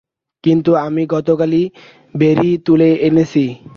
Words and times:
কিন্তু 0.43 0.71
আমি 0.77 1.03
গতকালই 1.07 1.63
বেরি 2.15 2.51
তুলে 2.65 2.89
এনেছি। 3.07 3.43